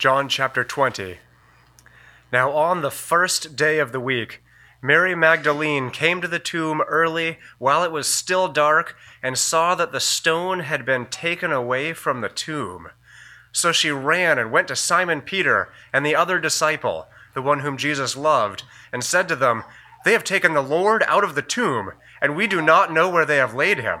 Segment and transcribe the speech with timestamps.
[0.00, 1.18] John chapter 20.
[2.32, 4.42] Now, on the first day of the week,
[4.80, 9.92] Mary Magdalene came to the tomb early while it was still dark and saw that
[9.92, 12.88] the stone had been taken away from the tomb.
[13.52, 17.76] So she ran and went to Simon Peter and the other disciple, the one whom
[17.76, 18.62] Jesus loved,
[18.94, 19.64] and said to them,
[20.06, 21.92] They have taken the Lord out of the tomb,
[22.22, 24.00] and we do not know where they have laid him.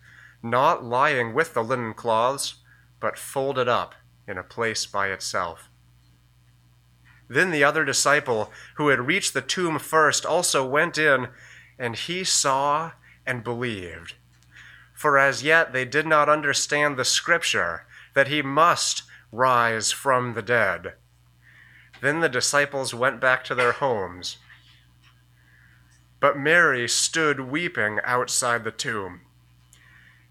[0.43, 2.55] not lying with the linen cloths,
[2.99, 3.95] but folded up
[4.27, 5.69] in a place by itself.
[7.27, 11.29] Then the other disciple, who had reached the tomb first, also went in,
[11.79, 12.91] and he saw
[13.25, 14.15] and believed.
[14.93, 20.41] For as yet they did not understand the scripture that he must rise from the
[20.41, 20.93] dead.
[22.01, 24.37] Then the disciples went back to their homes.
[26.19, 29.21] But Mary stood weeping outside the tomb.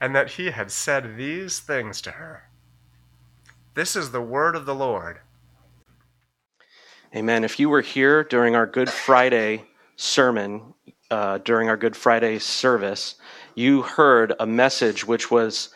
[0.00, 2.48] And that he had said these things to her.
[3.74, 5.20] This is the word of the Lord.
[7.14, 7.44] Amen.
[7.44, 9.64] If you were here during our Good Friday
[9.96, 10.74] sermon,
[11.10, 13.14] uh, during our Good Friday service,
[13.54, 15.70] you heard a message which was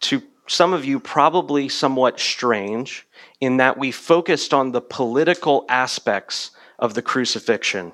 [0.00, 3.06] to some of you probably somewhat strange
[3.40, 7.92] in that we focused on the political aspects of the crucifixion.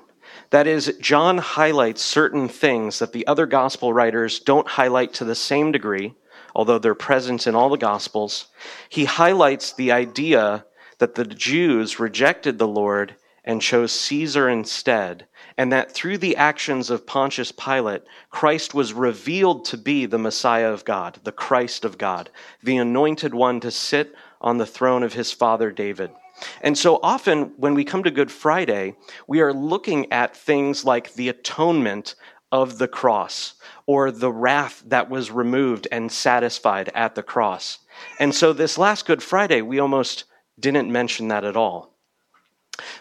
[0.53, 5.33] That is, John highlights certain things that the other gospel writers don't highlight to the
[5.33, 6.13] same degree,
[6.53, 8.49] although they're present in all the gospels.
[8.87, 10.63] He highlights the idea
[10.99, 15.25] that the Jews rejected the Lord and chose Caesar instead,
[15.57, 20.71] and that through the actions of Pontius Pilate, Christ was revealed to be the Messiah
[20.71, 22.29] of God, the Christ of God,
[22.61, 26.11] the anointed one to sit on the throne of his father David.
[26.61, 28.95] And so often when we come to Good Friday,
[29.27, 32.15] we are looking at things like the atonement
[32.51, 33.55] of the cross
[33.85, 37.79] or the wrath that was removed and satisfied at the cross.
[38.19, 40.25] And so this last Good Friday, we almost
[40.59, 41.93] didn't mention that at all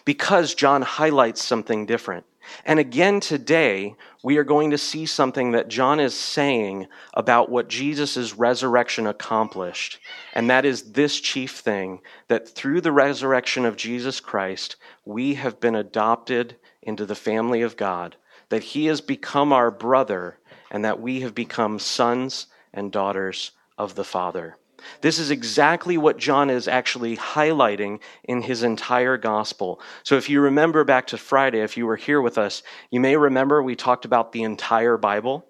[0.04, 2.26] because John highlights something different.
[2.65, 7.69] And again today, we are going to see something that John is saying about what
[7.69, 9.99] Jesus' resurrection accomplished.
[10.33, 15.61] And that is this chief thing that through the resurrection of Jesus Christ, we have
[15.61, 18.17] been adopted into the family of God,
[18.49, 20.38] that he has become our brother,
[20.71, 24.56] and that we have become sons and daughters of the Father.
[25.00, 29.81] This is exactly what John is actually highlighting in his entire gospel.
[30.02, 33.17] So if you remember back to Friday, if you were here with us, you may
[33.17, 35.46] remember we talked about the entire Bible.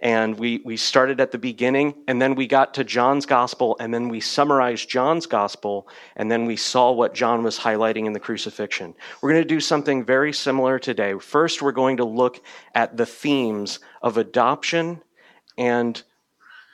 [0.00, 3.94] And we, we started at the beginning, and then we got to John's gospel, and
[3.94, 8.20] then we summarized John's gospel, and then we saw what John was highlighting in the
[8.20, 8.94] crucifixion.
[9.22, 11.18] We're going to do something very similar today.
[11.18, 12.44] First, we're going to look
[12.74, 15.00] at the themes of adoption
[15.56, 16.02] and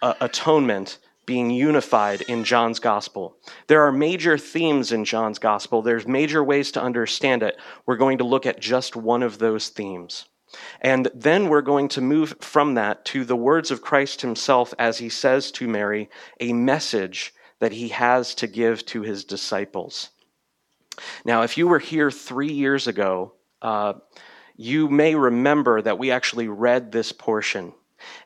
[0.02, 0.98] uh, atonement
[1.30, 3.36] being unified in John's gospel.
[3.68, 5.80] There are major themes in John's gospel.
[5.80, 7.56] There's major ways to understand it.
[7.86, 10.24] We're going to look at just one of those themes.
[10.80, 14.98] And then we're going to move from that to the words of Christ himself as
[14.98, 16.10] he says to Mary,
[16.40, 20.10] a message that he has to give to his disciples.
[21.24, 23.92] Now, if you were here three years ago, uh,
[24.56, 27.72] you may remember that we actually read this portion.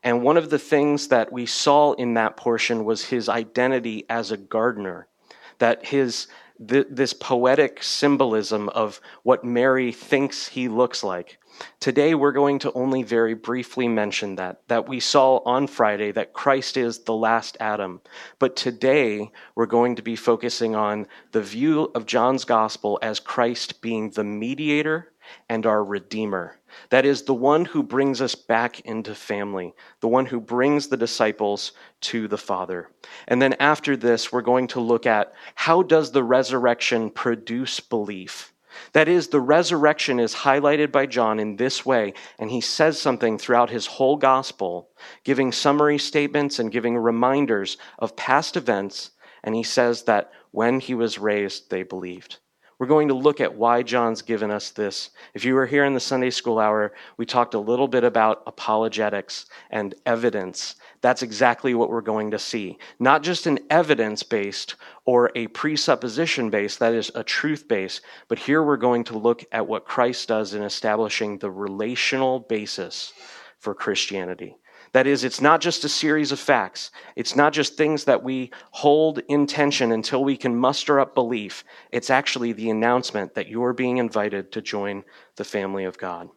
[0.02, 4.30] And one of the things that we saw in that portion was his identity as
[4.30, 5.06] a gardener,
[5.58, 6.26] that his
[6.66, 11.38] th- this poetic symbolism of what Mary thinks he looks like.
[11.78, 16.32] Today, we're going to only very briefly mention that, that we saw on Friday that
[16.32, 18.00] Christ is the last Adam.
[18.40, 23.80] But today, we're going to be focusing on the view of John's gospel as Christ
[23.80, 25.12] being the mediator
[25.48, 26.58] and our Redeemer.
[26.90, 30.96] That is, the one who brings us back into family, the one who brings the
[30.96, 31.72] disciples
[32.02, 32.90] to the Father.
[33.28, 38.52] And then after this, we're going to look at how does the resurrection produce belief?
[38.92, 43.38] That is, the resurrection is highlighted by John in this way, and he says something
[43.38, 44.90] throughout his whole gospel,
[45.22, 49.12] giving summary statements and giving reminders of past events,
[49.44, 52.38] and he says that when he was raised, they believed.
[52.78, 55.10] We're going to look at why John's given us this.
[55.32, 58.42] If you were here in the Sunday school hour, we talked a little bit about
[58.46, 60.74] apologetics and evidence.
[61.00, 62.78] That's exactly what we're going to see.
[62.98, 64.74] Not just an evidence based
[65.04, 69.44] or a presupposition based, that is a truth based, but here we're going to look
[69.52, 73.12] at what Christ does in establishing the relational basis
[73.58, 74.56] for Christianity.
[74.94, 76.92] That is, it's not just a series of facts.
[77.16, 81.64] It's not just things that we hold in tension until we can muster up belief.
[81.90, 85.02] It's actually the announcement that you're being invited to join
[85.34, 86.28] the family of God.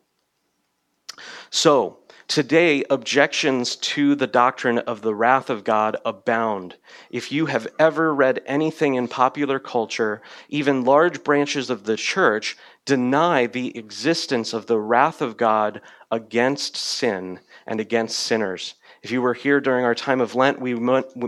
[1.52, 6.78] So, today, objections to the doctrine of the wrath of God abound.
[7.12, 12.58] If you have ever read anything in popular culture, even large branches of the church
[12.86, 15.80] deny the existence of the wrath of God
[16.12, 18.76] against sin and against sinners.
[19.04, 20.74] If you were here during our time of Lent, we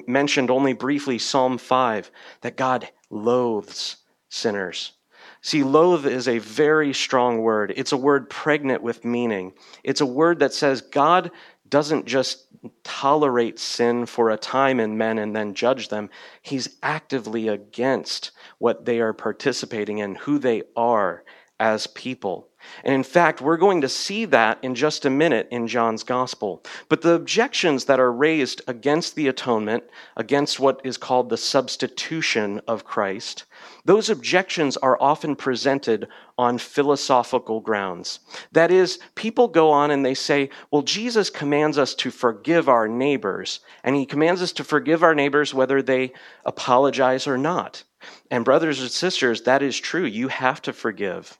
[0.07, 2.09] mentioned only briefly Psalm 5
[2.41, 3.97] that God loathes
[4.30, 4.94] sinners.
[5.41, 7.74] See, loathe is a very strong word.
[7.75, 9.53] It's a word pregnant with meaning.
[9.83, 11.31] It's a word that says God
[11.69, 12.47] doesn't just
[12.83, 16.09] tolerate sin for a time in men and then judge them.
[16.41, 21.24] He's actively against what they are participating in, who they are
[21.59, 22.49] as people.
[22.84, 26.64] And in fact, we're going to see that in just a minute in John's gospel.
[26.88, 29.84] But the objections that are raised against the atonement,
[30.18, 33.46] against what is called the substitution of Christ,
[33.86, 36.08] those objections are often presented
[36.38, 38.20] on philosophical grounds.
[38.52, 42.88] That is, people go on and they say, well, Jesus commands us to forgive our
[42.88, 46.14] neighbors, and he commands us to forgive our neighbors whether they
[46.46, 47.84] apologize or not.
[48.32, 50.06] And, brothers and sisters, that is true.
[50.06, 51.38] You have to forgive.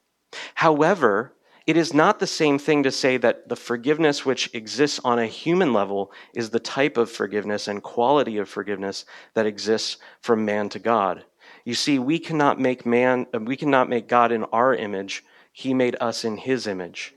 [0.54, 1.34] However,
[1.66, 5.26] it is not the same thing to say that the forgiveness which exists on a
[5.26, 9.04] human level is the type of forgiveness and quality of forgiveness
[9.34, 11.24] that exists from man to God.
[11.64, 15.24] You see, we cannot make man, uh, we cannot make God in our image.
[15.52, 17.14] He made us in his image.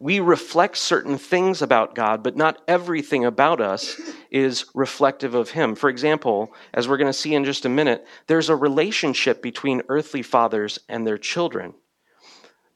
[0.00, 4.00] We reflect certain things about God, but not everything about us
[4.30, 5.74] is reflective of Him.
[5.74, 9.82] For example, as we're going to see in just a minute, there's a relationship between
[9.88, 11.74] earthly fathers and their children.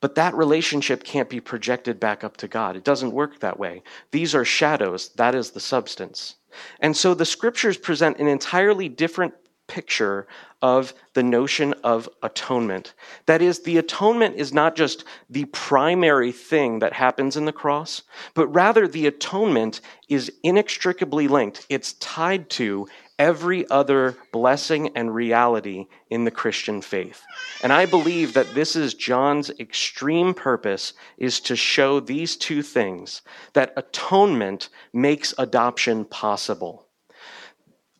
[0.00, 2.76] But that relationship can't be projected back up to God.
[2.76, 3.82] It doesn't work that way.
[4.12, 6.36] These are shadows, that is the substance.
[6.80, 9.34] And so the scriptures present an entirely different
[9.68, 10.26] picture
[10.60, 12.94] of the notion of atonement.
[13.26, 18.02] That is, the atonement is not just the primary thing that happens in the cross,
[18.34, 21.64] but rather the atonement is inextricably linked.
[21.68, 27.22] It's tied to every other blessing and reality in the Christian faith.
[27.62, 33.22] And I believe that this is John's extreme purpose is to show these two things
[33.54, 36.87] that atonement makes adoption possible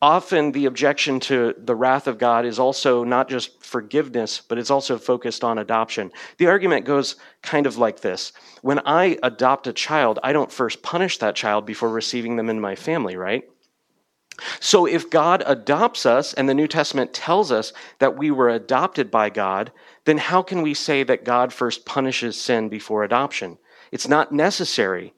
[0.00, 4.70] often the objection to the wrath of God is also not just forgiveness, but it's
[4.70, 6.12] also focused on adoption.
[6.38, 10.82] The argument goes kind of like this When I adopt a child, I don't first
[10.82, 13.44] punish that child before receiving them in my family, right?
[14.60, 19.10] So if God adopts us, and the New Testament tells us that we were adopted
[19.10, 19.72] by God,
[20.04, 23.58] then how can we say that God first punishes sin before adoption?
[23.90, 25.12] It's not necessary.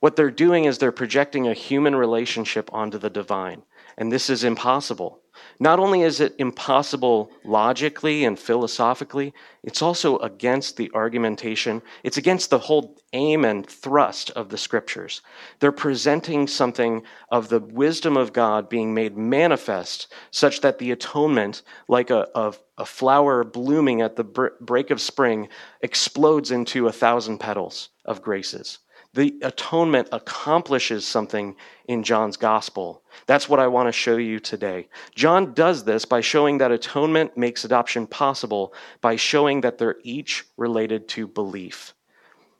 [0.00, 3.62] What they're doing is they're projecting a human relationship onto the divine.
[4.02, 5.20] And this is impossible.
[5.60, 9.32] Not only is it impossible logically and philosophically,
[9.62, 15.22] it's also against the argumentation, it's against the whole aim and thrust of the scriptures.
[15.60, 21.62] They're presenting something of the wisdom of God being made manifest, such that the atonement,
[21.86, 25.48] like a, a, a flower blooming at the break of spring,
[25.80, 28.80] explodes into a thousand petals of graces.
[29.14, 31.54] The atonement accomplishes something
[31.86, 33.02] in John's gospel.
[33.26, 34.88] That's what I want to show you today.
[35.14, 40.46] John does this by showing that atonement makes adoption possible by showing that they're each
[40.56, 41.92] related to belief.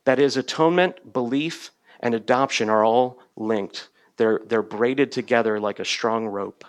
[0.04, 3.88] That is, atonement, belief, and adoption are all linked.
[4.18, 6.66] They're, they're braided together like a strong rope.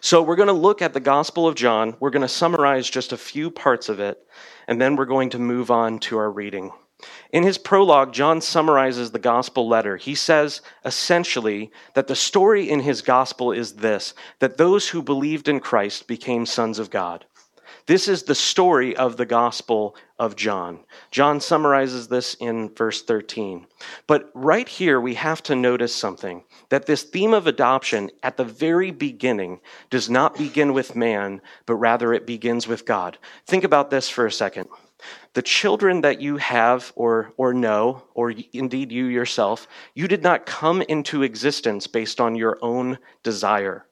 [0.00, 1.96] So, we're going to look at the Gospel of John.
[1.98, 4.24] We're going to summarize just a few parts of it,
[4.68, 6.70] and then we're going to move on to our reading.
[7.32, 9.96] In his prologue, John summarizes the gospel letter.
[9.96, 15.48] He says essentially that the story in his gospel is this that those who believed
[15.48, 17.26] in Christ became sons of God.
[17.86, 20.80] This is the story of the gospel of John.
[21.10, 23.66] John summarizes this in verse 13.
[24.06, 28.44] But right here, we have to notice something that this theme of adoption at the
[28.44, 33.18] very beginning does not begin with man, but rather it begins with God.
[33.46, 34.68] Think about this for a second.
[35.34, 40.46] The children that you have or, or know, or indeed you yourself, you did not
[40.46, 43.86] come into existence based on your own desire.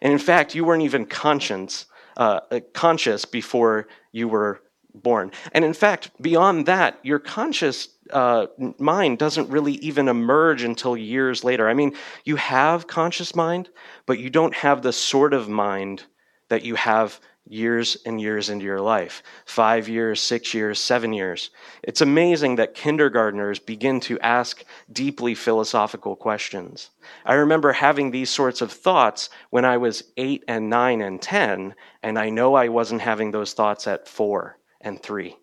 [0.00, 2.40] And in fact, you weren't even conscious, uh,
[2.72, 4.62] conscious before you were
[4.94, 5.30] born.
[5.52, 8.46] And in fact, beyond that, your conscious uh,
[8.78, 11.68] mind doesn't really even emerge until years later.
[11.68, 11.94] I mean,
[12.24, 13.68] you have conscious mind,
[14.06, 16.04] but you don't have the sort of mind
[16.48, 21.50] that you have years and years into your life five years, six years, seven years.
[21.82, 26.90] It's amazing that kindergartners begin to ask deeply philosophical questions.
[27.24, 31.74] I remember having these sorts of thoughts when I was eight and nine and 10,
[32.02, 35.36] and I know I wasn't having those thoughts at four and three.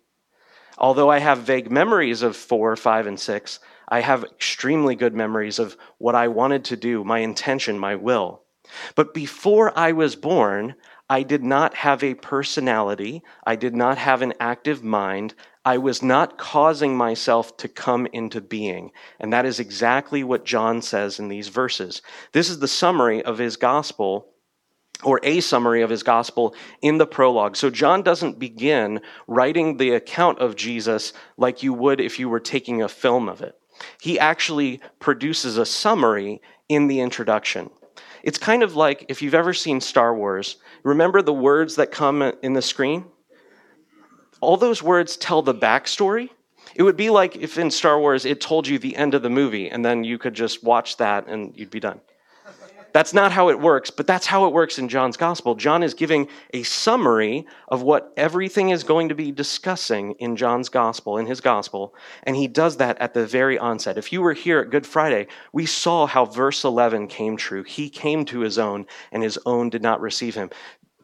[0.76, 5.58] Although I have vague memories of four, five, and six, I have extremely good memories
[5.58, 8.42] of what I wanted to do, my intention, my will.
[8.94, 10.74] But before I was born,
[11.08, 13.22] I did not have a personality.
[13.46, 15.34] I did not have an active mind.
[15.64, 18.90] I was not causing myself to come into being.
[19.20, 22.02] And that is exactly what John says in these verses.
[22.32, 24.28] This is the summary of his gospel,
[25.02, 27.56] or a summary of his gospel in the prologue.
[27.56, 32.40] So John doesn't begin writing the account of Jesus like you would if you were
[32.40, 33.54] taking a film of it.
[34.00, 37.70] He actually produces a summary in the introduction.
[38.22, 42.22] It's kind of like if you've ever seen Star Wars, remember the words that come
[42.22, 43.06] in the screen?
[44.40, 46.28] All those words tell the backstory.
[46.76, 49.30] It would be like if in Star Wars it told you the end of the
[49.30, 52.00] movie and then you could just watch that and you'd be done.
[52.94, 55.56] That's not how it works, but that's how it works in John's gospel.
[55.56, 60.68] John is giving a summary of what everything is going to be discussing in John's
[60.68, 63.98] gospel, in his gospel, and he does that at the very onset.
[63.98, 67.64] If you were here at Good Friday, we saw how verse 11 came true.
[67.64, 70.50] He came to his own, and his own did not receive him.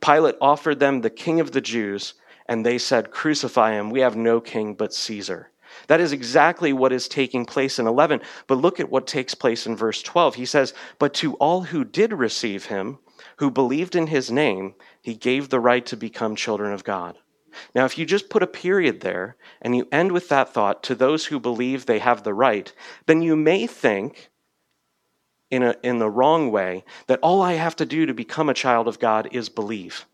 [0.00, 2.14] Pilate offered them the king of the Jews,
[2.46, 3.90] and they said, Crucify him.
[3.90, 5.50] We have no king but Caesar.
[5.90, 8.20] That is exactly what is taking place in 11.
[8.46, 10.36] But look at what takes place in verse 12.
[10.36, 13.00] He says, But to all who did receive him,
[13.38, 17.18] who believed in his name, he gave the right to become children of God.
[17.74, 20.94] Now, if you just put a period there and you end with that thought, to
[20.94, 22.72] those who believe they have the right,
[23.06, 24.30] then you may think
[25.50, 28.54] in, a, in the wrong way that all I have to do to become a
[28.54, 30.06] child of God is believe.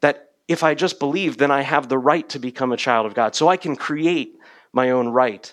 [0.00, 3.14] That if I just believe, then I have the right to become a child of
[3.14, 3.36] God.
[3.36, 4.36] So I can create
[4.72, 5.52] my own right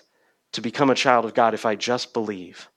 [0.52, 2.68] to become a child of God if I just believe.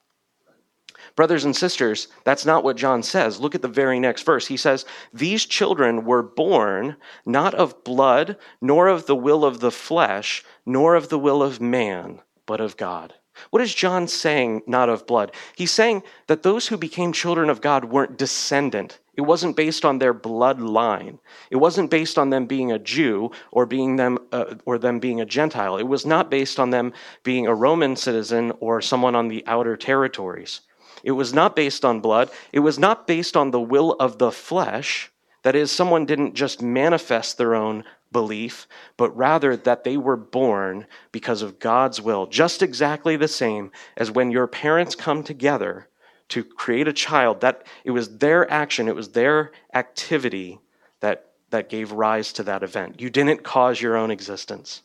[1.16, 3.40] Brothers and sisters, that's not what John says.
[3.40, 4.48] Look at the very next verse.
[4.48, 6.96] He says, These children were born
[7.26, 11.62] not of blood, nor of the will of the flesh, nor of the will of
[11.62, 13.14] man, but of God.
[13.50, 15.32] What is John saying, not of blood?
[15.56, 19.00] He's saying that those who became children of God weren't descendant.
[19.16, 21.20] It wasn't based on their bloodline.
[21.52, 25.22] It wasn't based on them being a Jew or being them uh, or them being
[25.22, 25.78] a Gentile.
[25.78, 29.78] It was not based on them being a Roman citizen or someone on the outer
[29.78, 30.62] territories.
[31.04, 32.32] It was not based on blood.
[32.52, 35.12] It was not based on the will of the flesh.
[35.44, 37.84] That is, someone didn't just manifest their own
[38.14, 43.72] belief, but rather that they were born because of God's will, just exactly the same
[43.98, 45.90] as when your parents come together
[46.30, 50.60] to create a child, that it was their action, it was their activity
[51.02, 53.02] that, that gave rise to that event.
[53.02, 54.82] You didn't cause your own existence.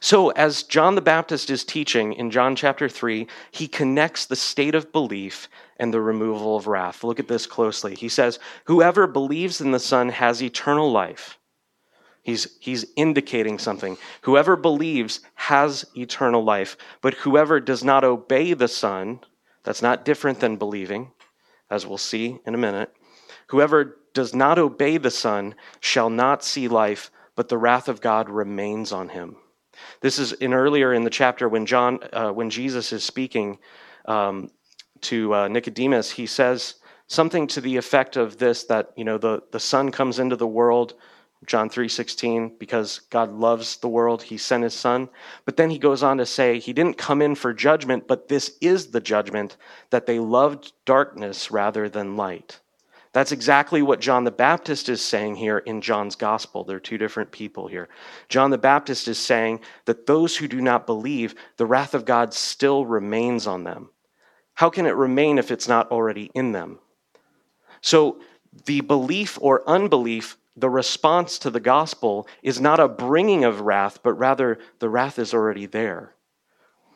[0.00, 4.74] So, as John the Baptist is teaching in John chapter 3, he connects the state
[4.74, 7.02] of belief and the removal of wrath.
[7.02, 7.94] Look at this closely.
[7.94, 11.38] He says, Whoever believes in the Son has eternal life.
[12.24, 13.98] He's, he's indicating something.
[14.22, 19.20] Whoever believes has eternal life, but whoever does not obey the Son,
[19.62, 21.12] that's not different than believing,
[21.70, 22.90] as we'll see in a minute.
[23.48, 28.30] Whoever does not obey the Son shall not see life, but the wrath of God
[28.30, 29.36] remains on him.
[30.00, 33.58] This is in earlier in the chapter when John, uh, when Jesus is speaking
[34.06, 34.50] um,
[35.02, 36.76] to uh, Nicodemus, he says
[37.06, 40.46] something to the effect of this: that you know the the Son comes into the
[40.46, 40.94] world
[41.46, 45.08] John 3:16 because God loves the world he sent his son.
[45.44, 48.56] But then he goes on to say he didn't come in for judgment but this
[48.60, 49.56] is the judgment
[49.90, 52.60] that they loved darkness rather than light.
[53.14, 56.64] That's exactly what John the Baptist is saying here in John's gospel.
[56.64, 57.88] They're two different people here.
[58.28, 62.34] John the Baptist is saying that those who do not believe the wrath of God
[62.34, 63.90] still remains on them.
[64.54, 66.80] How can it remain if it's not already in them?
[67.80, 68.20] So
[68.66, 74.00] the belief or unbelief the response to the gospel is not a bringing of wrath,
[74.02, 76.14] but rather the wrath is already there.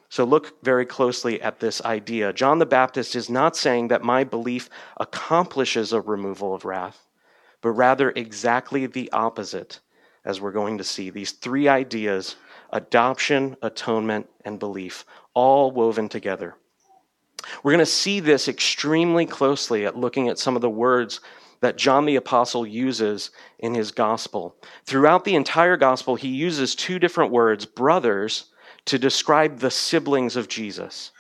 [0.09, 2.33] So look very closely at this idea.
[2.33, 7.07] John the Baptist is not saying that my belief accomplishes a removal of wrath,
[7.61, 9.81] but rather exactly the opposite,
[10.25, 11.11] as we're going to see.
[11.11, 12.37] These three ideas
[12.71, 16.55] adoption, atonement, and belief, all woven together.
[17.63, 21.21] We're going to see this extremely closely at looking at some of the words
[21.61, 24.57] that John the Apostle uses in his gospel.
[24.85, 28.47] Throughout the entire gospel, he uses two different words, brothers,
[28.87, 31.11] to describe the siblings of Jesus.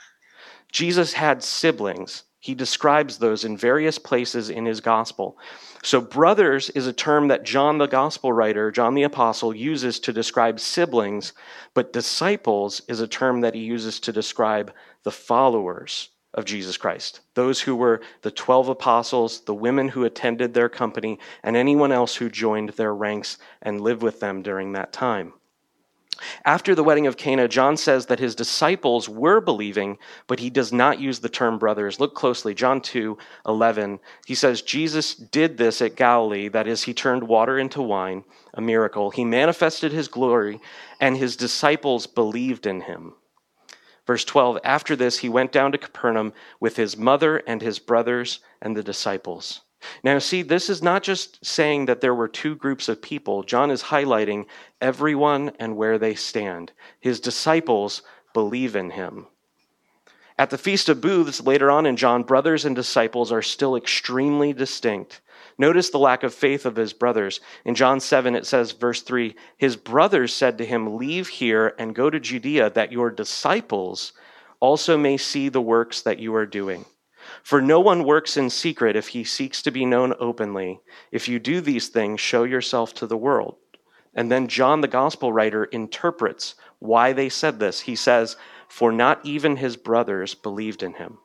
[0.72, 2.24] Jesus had siblings.
[2.40, 5.36] He describes those in various places in his gospel.
[5.82, 10.12] So, brothers is a term that John the gospel writer, John the apostle, uses to
[10.12, 11.32] describe siblings,
[11.74, 17.20] but disciples is a term that he uses to describe the followers of Jesus Christ.
[17.34, 22.14] Those who were the 12 apostles, the women who attended their company, and anyone else
[22.14, 25.32] who joined their ranks and lived with them during that time.
[26.44, 30.72] After the wedding of Cana, John says that his disciples were believing, but he does
[30.72, 31.98] not use the term brothers.
[31.98, 33.98] Look closely, John 2 11.
[34.26, 38.60] He says, Jesus did this at Galilee, that is, he turned water into wine, a
[38.60, 39.10] miracle.
[39.10, 40.60] He manifested his glory,
[41.00, 43.14] and his disciples believed in him.
[44.08, 48.40] Verse 12 After this, he went down to Capernaum with his mother and his brothers
[48.62, 49.60] and the disciples.
[50.02, 53.42] Now, see, this is not just saying that there were two groups of people.
[53.42, 54.46] John is highlighting
[54.80, 56.72] everyone and where they stand.
[56.98, 58.00] His disciples
[58.32, 59.26] believe in him.
[60.38, 64.54] At the Feast of Booths, later on in John, brothers and disciples are still extremely
[64.54, 65.20] distinct.
[65.58, 67.40] Notice the lack of faith of his brothers.
[67.64, 71.94] In John 7, it says, verse 3 His brothers said to him, Leave here and
[71.94, 74.12] go to Judea, that your disciples
[74.60, 76.84] also may see the works that you are doing.
[77.42, 80.80] For no one works in secret if he seeks to be known openly.
[81.10, 83.56] If you do these things, show yourself to the world.
[84.14, 87.80] And then John, the gospel writer, interprets why they said this.
[87.80, 88.36] He says,
[88.68, 91.18] For not even his brothers believed in him.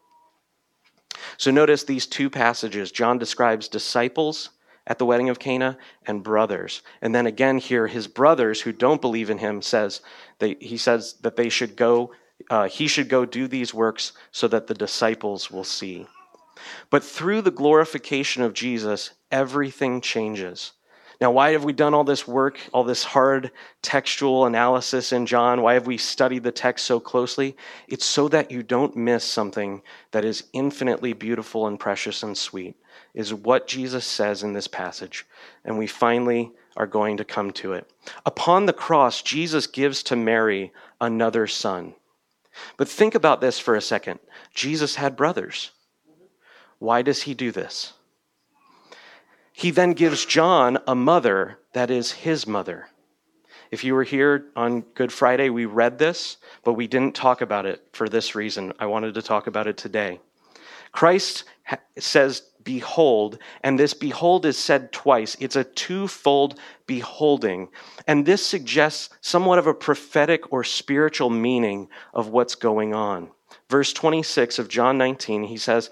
[1.37, 2.91] So notice these two passages.
[2.91, 4.49] John describes disciples
[4.85, 6.81] at the wedding of Cana and brothers.
[7.01, 10.01] And then again here, his brothers who don't believe in him says
[10.39, 12.11] they, he says that they should go,
[12.49, 16.05] uh, he should go do these works so that the disciples will see.
[16.89, 20.73] But through the glorification of Jesus, everything changes.
[21.21, 25.61] Now, why have we done all this work, all this hard textual analysis in John?
[25.61, 27.55] Why have we studied the text so closely?
[27.87, 32.75] It's so that you don't miss something that is infinitely beautiful and precious and sweet,
[33.13, 35.25] is what Jesus says in this passage.
[35.63, 37.89] And we finally are going to come to it.
[38.25, 41.93] Upon the cross, Jesus gives to Mary another son.
[42.77, 44.19] But think about this for a second.
[44.53, 45.71] Jesus had brothers.
[46.79, 47.93] Why does he do this?
[49.53, 52.87] He then gives John a mother that is his mother.
[53.71, 57.65] If you were here on Good Friday, we read this, but we didn't talk about
[57.65, 58.73] it for this reason.
[58.79, 60.19] I wanted to talk about it today.
[60.91, 61.45] Christ
[61.97, 65.35] says, Behold, and this behold is said twice.
[65.39, 67.69] It's a twofold beholding.
[68.07, 73.31] And this suggests somewhat of a prophetic or spiritual meaning of what's going on.
[73.69, 75.89] Verse 26 of John 19, he says,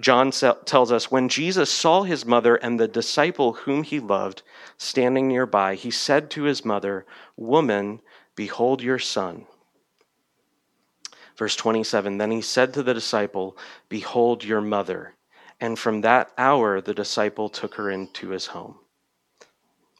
[0.00, 4.42] John tells us when Jesus saw his mother and the disciple whom he loved
[4.76, 8.00] standing nearby, he said to his mother, Woman,
[8.34, 9.46] behold your son.
[11.36, 13.56] Verse 27 Then he said to the disciple,
[13.88, 15.14] Behold your mother.
[15.60, 18.76] And from that hour, the disciple took her into his home.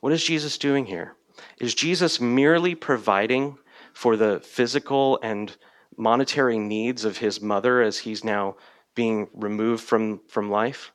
[0.01, 1.15] What is Jesus doing here?
[1.61, 3.59] Is Jesus merely providing
[3.93, 5.57] for the physical and
[5.97, 8.57] monetary needs of his mother as he's now
[8.99, 10.91] being removed from, from life.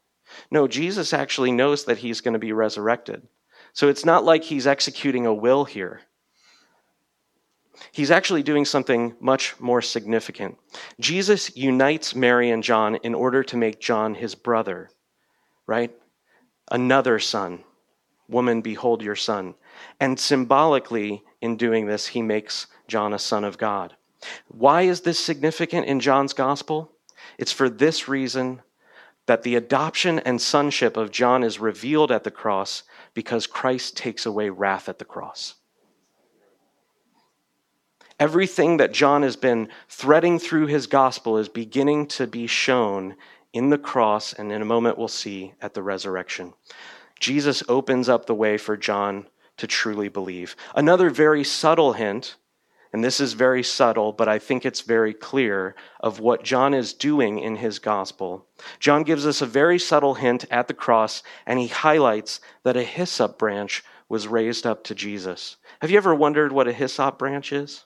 [0.52, 3.26] No, Jesus actually knows that he's going to be resurrected.
[3.72, 6.02] So it's not like he's executing a will here.
[7.94, 10.58] He's actually doing something much more significant.
[11.00, 14.90] Jesus unites Mary and John in order to make John his brother,
[15.66, 15.92] right?
[16.70, 17.64] Another son.
[18.28, 19.56] Woman, behold your son.
[20.02, 23.96] And symbolically, in doing this, he makes John a son of God.
[24.50, 26.93] Why is this significant in John's gospel?
[27.38, 28.62] It's for this reason
[29.26, 32.84] that the adoption and sonship of John is revealed at the cross
[33.14, 35.56] because Christ takes away wrath at the cross.
[38.20, 43.16] Everything that John has been threading through his gospel is beginning to be shown
[43.54, 46.54] in the cross, and in a moment we'll see at the resurrection.
[47.20, 50.56] Jesus opens up the way for John to truly believe.
[50.76, 52.36] Another very subtle hint
[52.94, 56.94] and this is very subtle, but I think it's very clear of what John is
[56.94, 58.46] doing in his gospel.
[58.80, 62.84] John gives us a very subtle hint at the cross, and he highlights that a
[62.84, 65.58] hyssop branch was raised up to Jesus.
[65.82, 67.86] Have you ever wondered what a hyssop branch is?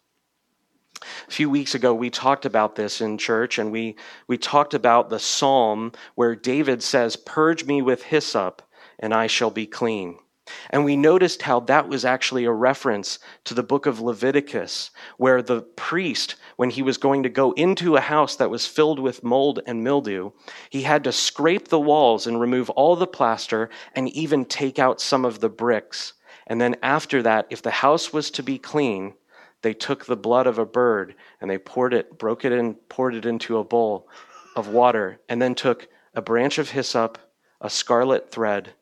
[1.28, 3.96] A few weeks ago, we talked about this in church, and we,
[4.28, 8.62] we talked about the psalm where David says, Purge me with hyssop,
[9.00, 10.20] and I shall be clean.
[10.70, 15.42] And we noticed how that was actually a reference to the book of Leviticus, where
[15.42, 19.24] the priest, when he was going to go into a house that was filled with
[19.24, 20.32] mold and mildew,
[20.70, 25.02] he had to scrape the walls and remove all the plaster and even take out
[25.02, 26.14] some of the bricks.
[26.48, 29.14] And then after that, if the house was to be clean,
[29.62, 33.16] they took the blood of a bird and they poured it, broke it and poured
[33.16, 34.08] it into a bowl
[34.56, 37.18] of water, and then took a branch of hyssop,
[37.60, 38.74] a scarlet thread,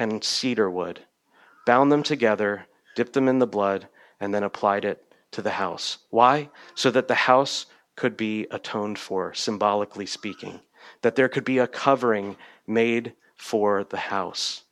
[0.00, 1.00] and cedar wood,
[1.66, 3.86] bound them together, dipped them in the blood,
[4.18, 5.98] and then applied it to the house.
[6.10, 6.48] Why?
[6.74, 10.60] So that the house could be atoned for, symbolically speaking,
[11.02, 12.36] that there could be a covering
[12.66, 14.64] made for the house.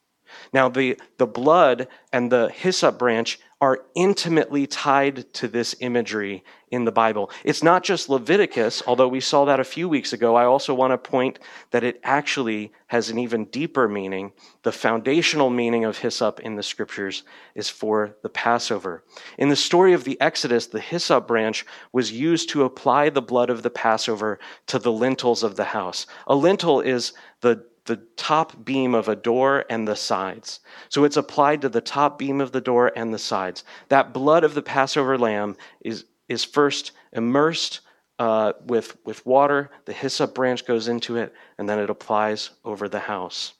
[0.52, 6.84] Now, the, the blood and the hyssop branch are intimately tied to this imagery in
[6.84, 7.30] the Bible.
[7.44, 10.36] It's not just Leviticus, although we saw that a few weeks ago.
[10.36, 11.38] I also want to point
[11.70, 14.32] that it actually has an even deeper meaning.
[14.62, 17.22] The foundational meaning of hyssop in the scriptures
[17.54, 19.04] is for the Passover.
[19.38, 23.50] In the story of the Exodus, the hyssop branch was used to apply the blood
[23.50, 26.06] of the Passover to the lintels of the house.
[26.26, 30.60] A lintel is the the top beam of a door and the sides.
[30.90, 33.64] So it's applied to the top beam of the door and the sides.
[33.88, 37.80] That blood of the Passover lamb is, is first immersed
[38.18, 39.70] uh, with, with water.
[39.84, 43.54] The hyssop branch goes into it, and then it applies over the house.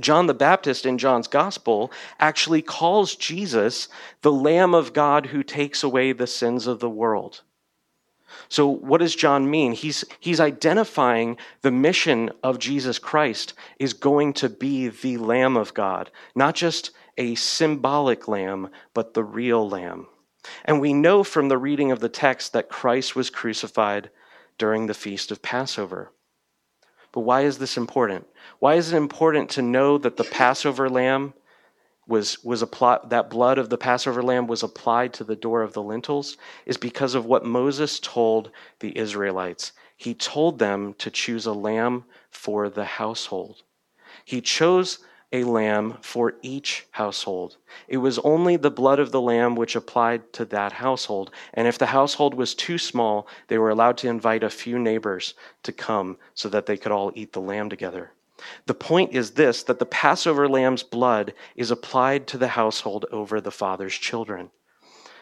[0.00, 3.88] John the Baptist in John's gospel actually calls Jesus
[4.20, 7.42] the Lamb of God who takes away the sins of the world.
[8.50, 9.72] So, what does John mean?
[9.72, 15.72] He's, he's identifying the mission of Jesus Christ is going to be the Lamb of
[15.72, 20.06] God, not just a symbolic lamb, but the real lamb.
[20.64, 24.10] And we know from the reading of the text that Christ was crucified
[24.56, 26.12] during the feast of Passover.
[27.12, 28.26] But why is this important?
[28.58, 31.34] Why is it important to know that the Passover lamb
[32.06, 35.74] was, was applied, that blood of the Passover lamb was applied to the door of
[35.74, 39.72] the lintels is because of what Moses told the Israelites.
[39.96, 43.62] He told them to choose a lamb for the household.
[44.24, 45.00] He chose
[45.32, 47.56] a lamb for each household.
[47.86, 51.30] It was only the blood of the lamb which applied to that household.
[51.52, 55.34] And if the household was too small, they were allowed to invite a few neighbors
[55.64, 58.12] to come so that they could all eat the lamb together.
[58.66, 63.40] The point is this that the Passover lamb's blood is applied to the household over
[63.40, 64.50] the father's children.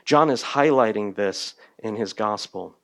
[0.04, 2.76] John is highlighting this in his gospel.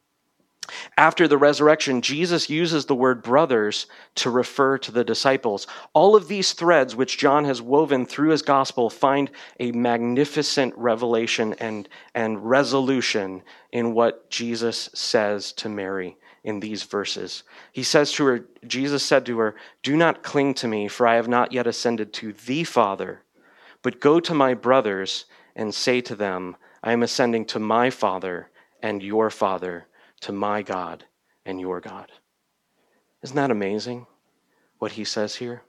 [0.97, 5.67] After the resurrection, Jesus uses the word brothers to refer to the disciples.
[5.93, 11.55] All of these threads, which John has woven through his gospel, find a magnificent revelation
[11.55, 17.43] and, and resolution in what Jesus says to Mary in these verses.
[17.73, 21.17] He says to her, Jesus said to her, Do not cling to me, for I
[21.17, 23.23] have not yet ascended to the Father,
[23.83, 28.51] but go to my brothers and say to them, I am ascending to my Father
[28.83, 29.87] and your Father,
[30.23, 31.05] to my God
[31.45, 32.11] and your God.
[33.23, 34.07] Isn't that amazing
[34.79, 35.63] what he says here?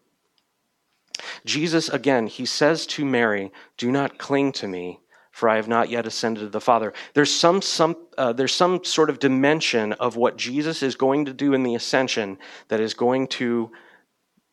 [1.46, 5.00] Jesus, again, he says to Mary, Do not cling to me,
[5.32, 6.94] for I have not yet ascended to the Father.
[7.14, 11.34] There's some, some, uh, there's some sort of dimension of what Jesus is going to
[11.34, 12.38] do in the ascension
[12.70, 13.72] that is going to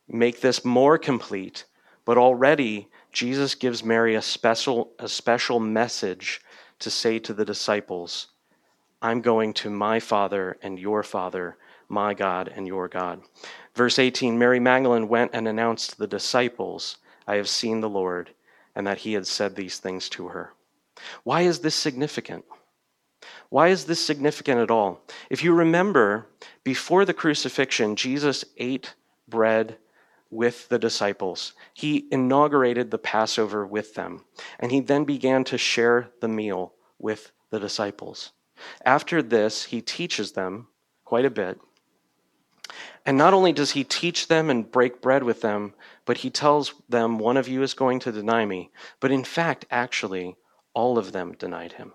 [0.08, 1.64] make this more complete.
[2.04, 6.40] But already, Jesus gives Mary a special, a special message
[6.80, 8.28] to say to the disciples,
[9.02, 11.56] I'm going to my Father and your Father,
[11.88, 13.22] my God and your God.
[13.74, 18.30] Verse 18 Mary Magdalene went and announced to the disciples, I have seen the Lord,
[18.74, 20.52] and that he had said these things to her.
[21.24, 22.44] Why is this significant?
[23.48, 25.00] Why is this significant at all?
[25.30, 26.26] If you remember,
[26.62, 28.94] before the crucifixion, Jesus ate
[29.28, 29.78] bread
[30.30, 31.54] with the disciples.
[31.74, 34.24] He inaugurated the Passover with them,
[34.58, 38.32] and he then began to share the meal with the disciples.
[38.84, 40.68] After this, he teaches them
[41.04, 41.60] quite a bit.
[43.04, 46.74] And not only does he teach them and break bread with them, but he tells
[46.88, 48.70] them, One of you is going to deny me.
[49.00, 50.36] But in fact, actually,
[50.74, 51.92] all of them denied him.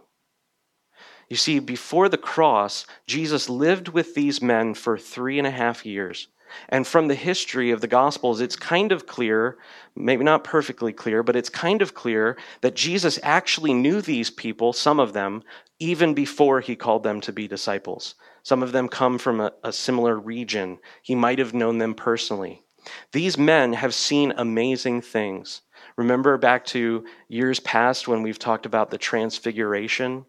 [1.29, 5.85] You see, before the cross, Jesus lived with these men for three and a half
[5.85, 6.27] years.
[6.69, 9.57] And from the history of the Gospels, it's kind of clear,
[9.95, 14.71] maybe not perfectly clear, but it's kind of clear that Jesus actually knew these people,
[14.71, 15.43] some of them,
[15.79, 18.15] even before he called them to be disciples.
[18.43, 20.79] Some of them come from a, a similar region.
[21.01, 22.63] He might have known them personally.
[23.11, 25.61] These men have seen amazing things.
[25.97, 30.25] Remember back to years past when we've talked about the transfiguration?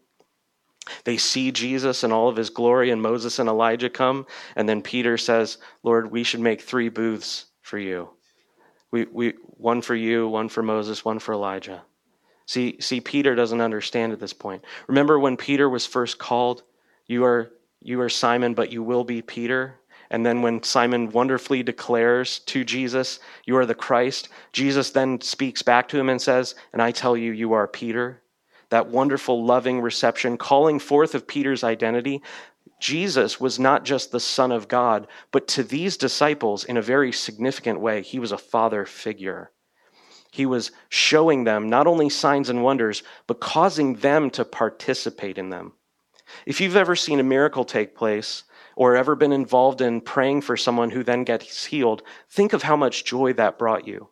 [1.03, 4.25] They see Jesus and all of his glory, and Moses and Elijah come.
[4.55, 8.09] And then Peter says, Lord, we should make three booths for you.
[8.91, 11.83] We, we, one for you, one for Moses, one for Elijah.
[12.47, 14.63] See, see, Peter doesn't understand at this point.
[14.87, 16.63] Remember when Peter was first called,
[17.05, 19.75] you are, you are Simon, but you will be Peter.
[20.09, 25.61] And then when Simon wonderfully declares to Jesus, You are the Christ, Jesus then speaks
[25.61, 28.21] back to him and says, And I tell you, you are Peter
[28.69, 32.21] that wonderful, loving reception, calling forth of Peter's identity,
[32.79, 37.11] Jesus was not just the Son of God, but to these disciples, in a very
[37.11, 39.51] significant way, he was a father figure.
[40.37, 45.49] He was showing them not only signs and wonders, but causing them to participate in
[45.49, 45.73] them.
[46.45, 48.43] If you've ever seen a miracle take place,
[48.75, 52.75] or ever been involved in praying for someone who then gets healed, think of how
[52.75, 54.09] much joy that brought you.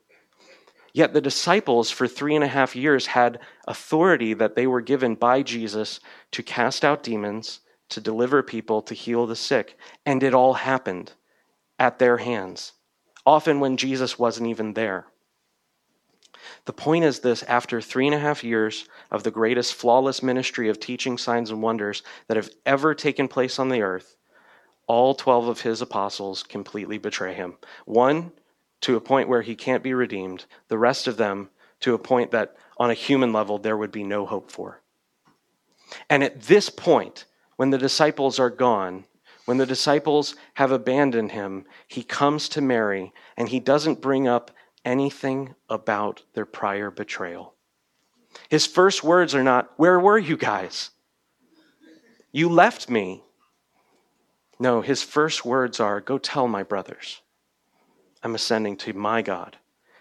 [0.93, 5.13] Yet the disciples, for three and a half years, had authority that they were given
[5.13, 5.99] by Jesus
[6.31, 7.59] to cast out demons,
[7.89, 9.77] to deliver people, to heal the sick.
[10.07, 11.11] And it all happened
[11.77, 12.73] at their hands,
[13.27, 15.05] often when Jesus wasn't even there.
[16.65, 20.69] The point is this after three and a half years of the greatest flawless ministry
[20.69, 24.15] of teaching signs and wonders that have ever taken place on the earth,
[24.87, 27.55] all 12 of his apostles completely betray him.
[27.85, 28.31] One
[28.81, 32.31] to a point where he can't be redeemed, the rest of them to a point
[32.31, 34.81] that on a human level there would be no hope for.
[36.09, 39.05] And at this point, when the disciples are gone,
[39.45, 44.51] when the disciples have abandoned him, he comes to Mary and he doesn't bring up
[44.85, 47.55] anything about their prior betrayal.
[48.49, 50.91] His first words are not, Where were you guys?
[52.31, 53.23] You left me.
[54.59, 57.21] No, his first words are, Go tell my brothers.
[58.23, 59.57] I'm ascending to my God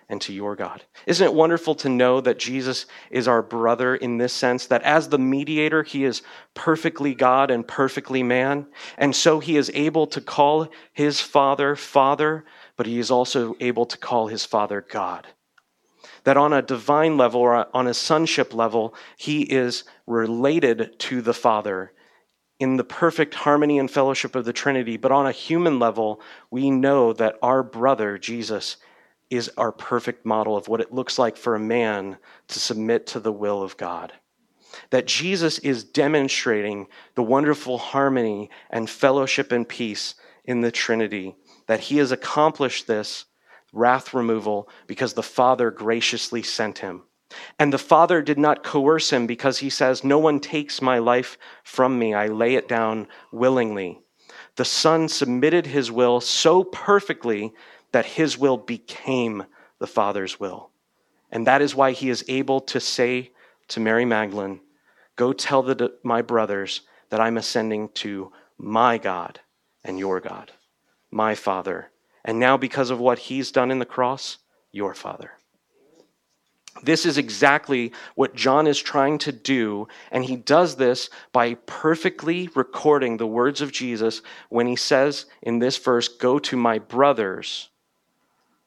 [0.08, 0.84] and to your God.
[1.06, 5.08] Isn't it wonderful to know that Jesus is our brother in this sense, that as
[5.08, 8.66] the mediator, he is perfectly God and perfectly man,
[8.98, 12.44] and so he is able to call his Father, Father,
[12.76, 15.26] but he is also able to call his Father God.
[16.24, 21.34] That on a divine level or on a sonship level, he is related to the
[21.34, 21.92] Father
[22.60, 26.70] in the perfect harmony and fellowship of the Trinity, but on a human level, we
[26.70, 28.76] know that our brother, Jesus,
[29.28, 32.16] is our perfect model of what it looks like for a man
[32.48, 34.12] to submit to the will of God.
[34.90, 41.80] That Jesus is demonstrating the wonderful harmony and fellowship and peace in the Trinity, that
[41.80, 43.24] he has accomplished this
[43.72, 47.02] wrath removal because the Father graciously sent him.
[47.58, 51.36] And the Father did not coerce him because he says, No one takes my life
[51.64, 52.14] from me.
[52.14, 54.00] I lay it down willingly.
[54.56, 57.52] The Son submitted his will so perfectly
[57.92, 59.44] that his will became
[59.78, 60.70] the Father's will.
[61.30, 63.32] And that is why he is able to say
[63.68, 64.60] to Mary Magdalene,
[65.16, 69.40] Go tell the, my brothers that I'm ascending to my God
[69.84, 70.52] and your God,
[71.14, 71.90] my Father.
[72.24, 74.38] And now, because of what he's done in the cross,
[74.72, 75.30] your Father.
[76.82, 82.50] This is exactly what John is trying to do, and he does this by perfectly
[82.56, 87.68] recording the words of Jesus when he says in this verse, Go to my brothers.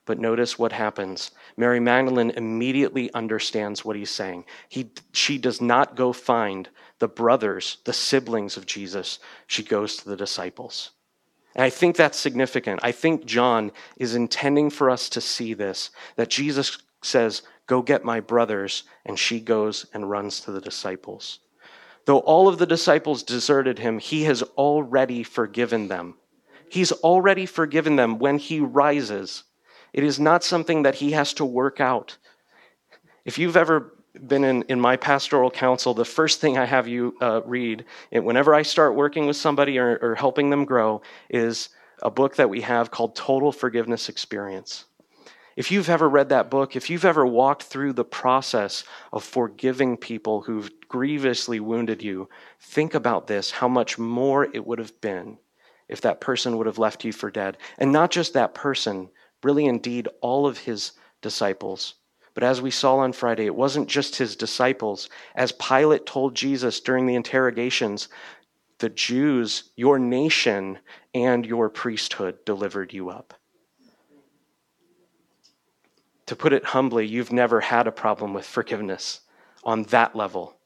[0.06, 1.32] But notice what happens.
[1.58, 4.46] Mary Magdalene immediately understands what he's saying.
[4.70, 9.20] He, she does not go find the brothers, the siblings of Jesus.
[9.48, 10.92] She goes to the disciples.
[11.58, 12.80] And I think that's significant.
[12.84, 18.06] I think John is intending for us to see this that Jesus says, Go get
[18.06, 18.84] my brothers.
[19.06, 21.40] And she goes and runs to the disciples.
[22.06, 26.16] Though all of the disciples deserted him, he has already forgiven them.
[26.70, 29.44] He's already forgiven them when he rises.
[29.94, 32.18] It is not something that he has to work out.
[33.26, 33.94] If you've ever
[34.26, 38.54] been in, in my pastoral counsel, the first thing I have you uh, read whenever
[38.56, 41.70] I start working with somebody or, or helping them grow is
[42.02, 44.86] a book that we have called Total Forgiveness Experience.
[45.56, 49.98] If you've ever read that book, if you've ever walked through the process of forgiving
[49.98, 55.40] people who've grievously wounded you, think about this how much more it would have been
[55.88, 57.58] if that person would have left you for dead.
[57.80, 59.10] And not just that person,
[59.42, 61.96] really, indeed, all of his disciples.
[62.38, 65.10] But as we saw on Friday, it wasn't just his disciples.
[65.34, 68.10] As Pilate told Jesus during the interrogations,
[68.78, 70.78] the Jews, your nation,
[71.16, 73.34] and your priesthood delivered you up.
[76.28, 79.22] To put it humbly, you've never had a problem with forgiveness
[79.64, 80.58] on that level.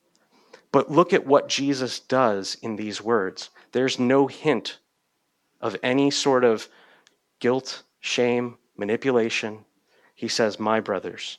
[0.73, 3.49] But look at what Jesus does in these words.
[3.71, 4.79] There's no hint
[5.61, 6.67] of any sort of
[7.39, 9.63] guilt, shame, manipulation.
[10.13, 11.37] He says, My brothers.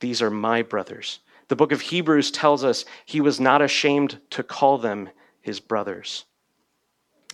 [0.00, 1.20] These are my brothers.
[1.48, 5.08] The book of Hebrews tells us he was not ashamed to call them
[5.40, 6.24] his brothers.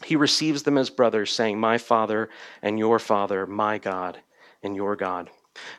[0.05, 2.29] He receives them as brothers, saying, My Father
[2.62, 4.20] and your Father, my God
[4.62, 5.31] and your God.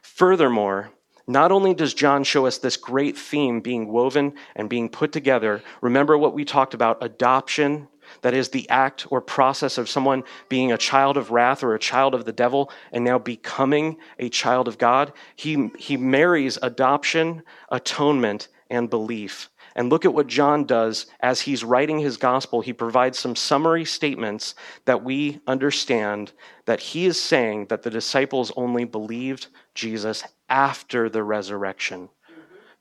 [0.02, 0.91] Furthermore,
[1.28, 5.63] not only does John show us this great theme being woven and being put together,
[5.82, 7.88] remember what we talked about adoption,
[8.21, 11.80] that is the act or process of someone being a child of wrath or a
[11.80, 15.13] child of the devil and now becoming a child of God.
[15.36, 19.49] He, he marries adoption, atonement, and belief.
[19.75, 22.62] And look at what John does as he's writing his gospel.
[22.62, 26.32] He provides some summary statements that we understand
[26.65, 32.10] that he is saying that the disciples only believed Jesus after the resurrection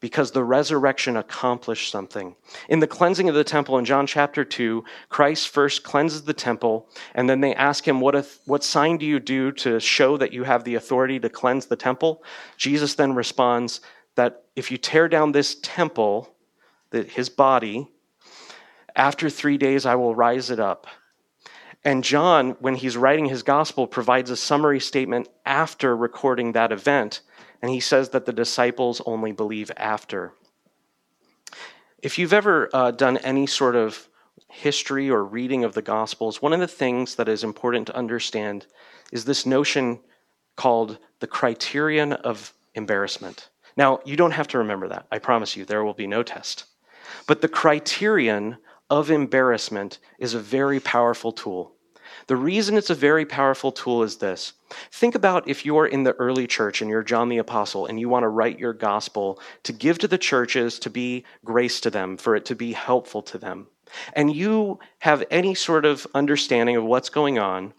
[0.05, 2.37] because the resurrection accomplished something.
[2.69, 6.90] In the cleansing of the temple in John chapter 2, Christ first cleanses the temple,
[7.14, 8.14] and then they ask him, What,
[8.45, 11.77] what sign do you do to show that you have the authority to cleanse the
[11.77, 12.23] temple?
[12.59, 13.81] Jesus then responds
[14.14, 16.37] that if you tear down this temple,
[16.90, 17.88] that his body.
[18.95, 20.87] After three days, I will rise it up.
[21.83, 27.23] And John, when he's writing his gospel, provides a summary statement after recording that event.
[27.64, 30.35] And he says that the disciples only believe after.
[32.03, 34.07] If you've ever uh, done any sort of
[34.50, 38.66] history or reading of the gospels, one of the things that is important to understand
[39.12, 40.00] is this notion
[40.57, 43.48] called the criterion of embarrassment.
[43.79, 45.07] Now, you don't have to remember that.
[45.11, 46.64] I promise you, there will be no test.
[47.27, 48.59] But the criterion
[48.90, 51.73] of embarrassment is a very powerful tool.
[52.26, 54.54] The reason it's a very powerful tool is this.
[54.90, 58.08] Think about if you're in the early church and you're John the Apostle and you
[58.08, 62.16] want to write your gospel to give to the churches, to be grace to them,
[62.16, 63.66] for it to be helpful to them.
[64.14, 67.74] And you have any sort of understanding of what's going on,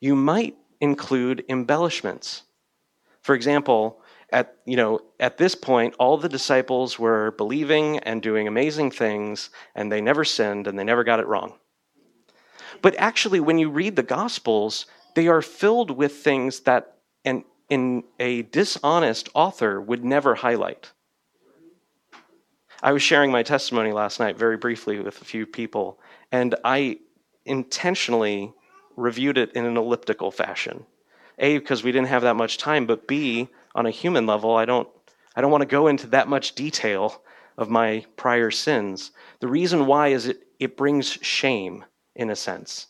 [0.00, 2.44] you might include embellishments.
[3.20, 4.00] For example,
[4.32, 9.50] at you know at this point all the disciples were believing and doing amazing things
[9.74, 11.54] and they never sinned and they never got it wrong
[12.82, 18.04] but actually when you read the gospels they are filled with things that an in
[18.18, 20.90] a dishonest author would never highlight.
[22.82, 26.00] I was sharing my testimony last night very briefly with a few people
[26.32, 26.98] and i
[27.44, 28.52] intentionally
[28.96, 30.86] reviewed it in an elliptical fashion.
[31.38, 34.64] A because we didn't have that much time but b on a human level, I
[34.64, 34.88] don't,
[35.36, 37.22] I don't want to go into that much detail
[37.56, 39.12] of my prior sins.
[39.40, 41.84] The reason why is it, it brings shame,
[42.20, 42.86] in a sense.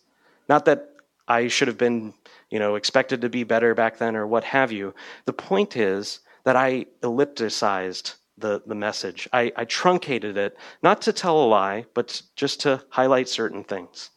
[0.49, 0.91] Not that
[1.29, 2.13] I should have been,
[2.51, 4.93] you know, expected to be better back then or what have you.
[5.25, 9.29] The point is that I ellipticized the, the message.
[9.33, 14.11] I, I truncated it, not to tell a lie, but just to highlight certain things.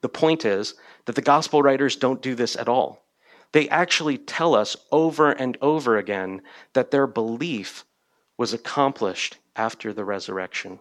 [0.00, 3.04] The point is that the gospel writers don't do this at all.
[3.52, 6.42] They actually tell us over and over again
[6.72, 7.84] that their belief
[8.38, 10.78] was accomplished after the resurrection.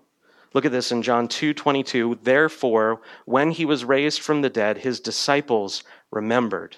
[0.58, 2.18] Look at this in John 2:22.
[2.24, 6.78] Therefore, when he was raised from the dead, his disciples remembered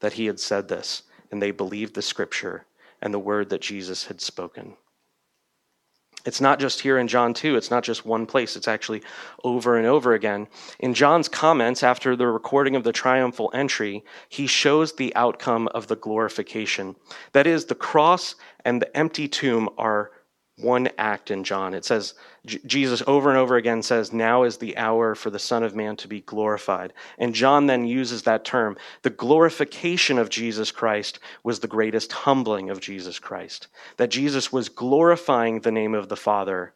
[0.00, 2.64] that he had said this, and they believed the scripture
[3.02, 4.78] and the word that Jesus had spoken.
[6.24, 9.02] It's not just here in John 2, it's not just one place, it's actually
[9.44, 10.48] over and over again.
[10.78, 15.88] In John's comments after the recording of the triumphal entry, he shows the outcome of
[15.88, 16.96] the glorification.
[17.32, 20.10] That is, the cross and the empty tomb are
[20.62, 21.74] one act in John.
[21.74, 25.62] It says, Jesus over and over again says, Now is the hour for the Son
[25.62, 26.92] of Man to be glorified.
[27.18, 28.76] And John then uses that term.
[29.02, 33.68] The glorification of Jesus Christ was the greatest humbling of Jesus Christ.
[33.96, 36.72] That Jesus was glorifying the name of the Father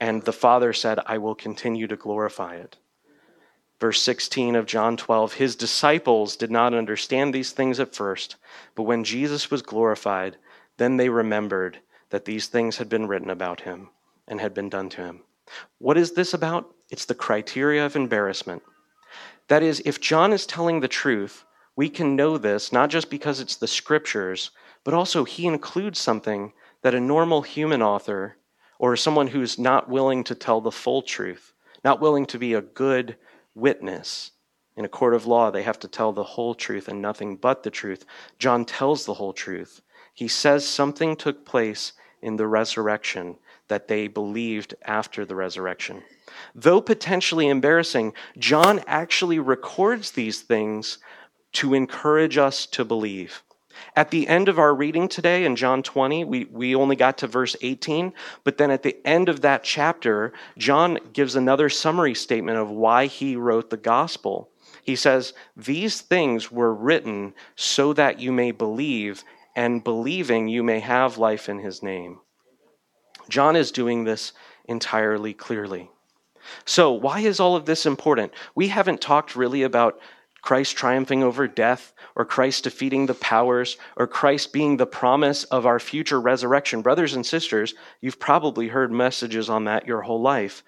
[0.00, 2.76] And the Father said, I will continue to glorify it.
[3.80, 8.36] Verse 16 of John 12 His disciples did not understand these things at first,
[8.74, 10.36] but when Jesus was glorified,
[10.76, 11.78] then they remembered
[12.10, 13.90] that these things had been written about him
[14.26, 15.22] and had been done to him.
[15.78, 16.74] What is this about?
[16.90, 18.62] It's the criteria of embarrassment.
[19.48, 21.44] That is, if John is telling the truth,
[21.76, 24.50] we can know this not just because it's the scriptures,
[24.84, 26.52] but also he includes something
[26.82, 28.36] that a normal human author
[28.78, 31.52] or someone who's not willing to tell the full truth,
[31.84, 33.16] not willing to be a good
[33.54, 34.32] witness.
[34.76, 37.62] In a court of law, they have to tell the whole truth and nothing but
[37.64, 38.04] the truth.
[38.38, 39.80] John tells the whole truth.
[40.14, 41.92] He says something took place
[42.22, 43.36] in the resurrection
[43.68, 46.02] that they believed after the resurrection.
[46.54, 50.98] Though potentially embarrassing, John actually records these things
[51.52, 53.42] to encourage us to believe.
[53.94, 57.26] At the end of our reading today in John 20, we, we only got to
[57.26, 58.12] verse 18,
[58.44, 63.06] but then at the end of that chapter, John gives another summary statement of why
[63.06, 64.50] he wrote the gospel.
[64.82, 69.22] He says, These things were written so that you may believe,
[69.58, 72.20] and believing you may have life in his name.
[73.28, 74.32] John is doing this
[74.66, 75.90] entirely clearly.
[76.64, 78.32] So, why is all of this important?
[78.54, 79.98] We haven't talked really about
[80.42, 85.66] Christ triumphing over death, or Christ defeating the powers, or Christ being the promise of
[85.66, 86.80] our future resurrection.
[86.80, 90.62] Brothers and sisters, you've probably heard messages on that your whole life.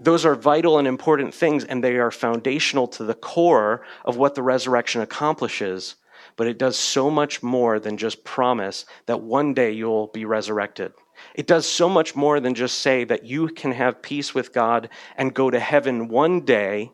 [0.00, 4.34] Those are vital and important things, and they are foundational to the core of what
[4.34, 5.96] the resurrection accomplishes.
[6.36, 10.92] But it does so much more than just promise that one day you'll be resurrected.
[11.34, 14.88] It does so much more than just say that you can have peace with God
[15.16, 16.90] and go to heaven one day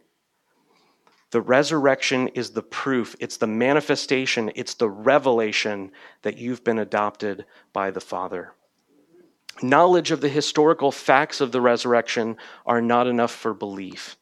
[1.30, 7.45] the resurrection is the proof, it's the manifestation, it's the revelation that you've been adopted
[7.72, 8.53] by the Father.
[9.62, 12.36] Knowledge of the historical facts of the resurrection
[12.66, 14.16] are not enough for belief.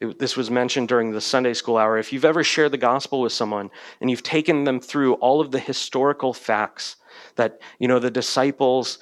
[0.00, 1.98] It, this was mentioned during the Sunday school hour.
[1.98, 3.70] If you've ever shared the gospel with someone
[4.00, 6.96] and you've taken them through all of the historical facts
[7.36, 8.98] that, you know, the disciples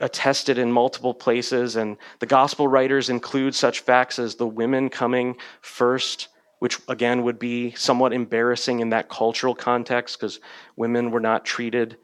[0.00, 5.36] attested in multiple places, and the gospel writers include such facts as the women coming
[5.60, 6.28] first
[6.60, 10.40] which again would be somewhat embarrassing in that cultural context because
[10.76, 11.96] women were not treated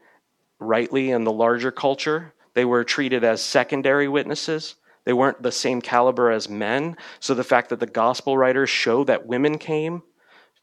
[0.59, 2.33] rightly in the larger culture.
[2.55, 4.75] They were treated as secondary witnesses.
[5.07, 6.97] They weren't the same caliber as men.
[7.21, 10.03] So the fact that the gospel writers show that women came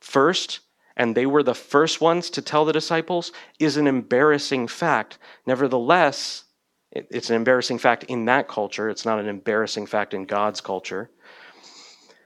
[0.00, 0.60] first
[0.98, 5.16] and they were the first ones to tell the disciples is an embarrassing fact.
[5.46, 6.44] Nevertheless,
[6.90, 8.90] it's an embarrassing fact in that culture.
[8.90, 11.10] It's not an embarrassing fact in God's culture.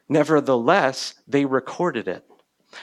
[0.09, 2.28] Nevertheless, they recorded it.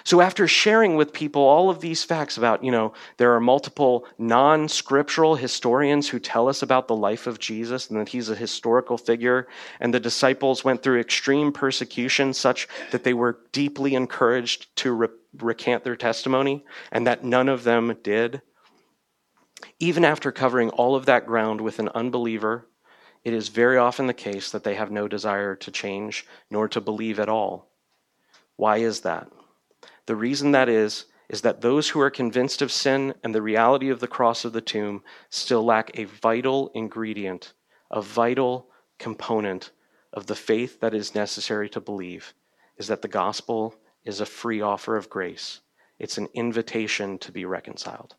[0.03, 4.05] So after sharing with people all of these facts about, you know, there are multiple
[4.17, 8.97] non-scriptural historians who tell us about the life of Jesus and that he's a historical
[8.97, 9.47] figure
[9.79, 15.07] and the disciples went through extreme persecution such that they were deeply encouraged to re-
[15.37, 18.41] recant their testimony and that none of them did.
[19.79, 22.67] Even after covering all of that ground with an unbeliever
[23.25, 26.79] it is very often the case that they have no desire to change nor to
[26.79, 27.67] believe at all.
[28.55, 29.27] Why is that?
[30.05, 33.89] The reason that is, is that those who are convinced of sin and the reality
[33.89, 37.53] of the cross of the tomb still lack a vital ingredient,
[37.89, 38.67] a vital
[38.99, 39.71] component
[40.13, 42.33] of the faith that is necessary to believe,
[42.77, 45.61] is that the gospel is a free offer of grace.
[45.97, 48.15] It's an invitation to be reconciled.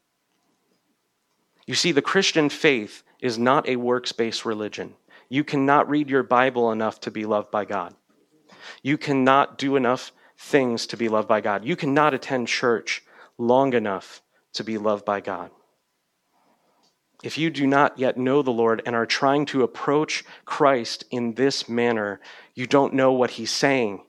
[1.67, 4.95] You see, the Christian faith is not a works based religion.
[5.29, 7.95] You cannot read your Bible enough to be loved by God.
[8.83, 11.65] You cannot do enough things to be loved by God.
[11.65, 13.03] You cannot attend church
[13.39, 14.23] long enough
[14.55, 15.51] to be loved by God.
[17.23, 21.35] If you do not yet know the Lord and are trying to approach Christ in
[21.35, 22.21] this manner,
[22.55, 24.05] you don't know what he's saying.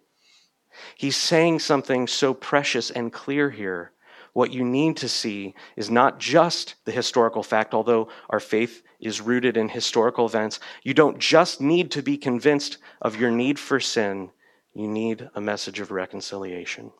[0.95, 3.91] He's saying something so precious and clear here
[4.37, 9.19] what you need to see is not just the historical fact, although our faith is
[9.19, 10.59] rooted in historical events.
[10.83, 14.29] You don't just need to be convinced of your need for sin,
[14.77, 16.91] you need a message of reconciliation.